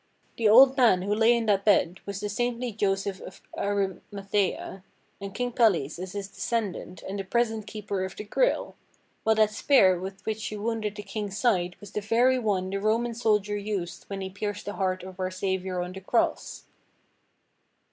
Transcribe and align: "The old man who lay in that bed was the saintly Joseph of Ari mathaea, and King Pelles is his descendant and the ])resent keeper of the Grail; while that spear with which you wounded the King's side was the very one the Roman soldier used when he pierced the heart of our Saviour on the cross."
"The 0.37 0.49
old 0.49 0.77
man 0.77 1.03
who 1.03 1.13
lay 1.13 1.37
in 1.37 1.45
that 1.45 1.63
bed 1.63 1.99
was 2.07 2.21
the 2.21 2.27
saintly 2.27 2.71
Joseph 2.71 3.21
of 3.21 3.39
Ari 3.53 4.01
mathaea, 4.11 4.83
and 5.19 5.35
King 5.35 5.51
Pelles 5.51 5.99
is 5.99 6.13
his 6.13 6.27
descendant 6.27 7.03
and 7.03 7.19
the 7.19 7.23
])resent 7.31 7.67
keeper 7.67 8.03
of 8.03 8.15
the 8.15 8.23
Grail; 8.23 8.75
while 9.23 9.35
that 9.35 9.51
spear 9.51 9.99
with 9.99 10.25
which 10.25 10.51
you 10.51 10.59
wounded 10.59 10.95
the 10.95 11.03
King's 11.03 11.37
side 11.37 11.75
was 11.79 11.91
the 11.91 12.01
very 12.01 12.39
one 12.39 12.71
the 12.71 12.77
Roman 12.81 13.13
soldier 13.13 13.55
used 13.55 14.05
when 14.05 14.21
he 14.21 14.31
pierced 14.31 14.65
the 14.65 14.73
heart 14.73 15.03
of 15.03 15.19
our 15.19 15.29
Saviour 15.29 15.83
on 15.83 15.91
the 15.93 16.01
cross." 16.01 16.63